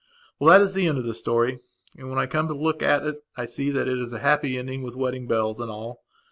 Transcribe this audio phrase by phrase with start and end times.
[0.39, 1.59] Well, that is the end of the story.
[1.95, 4.57] And, when I come to look at it I see that it is a happy
[4.57, 6.01] ending with wedding bells and all.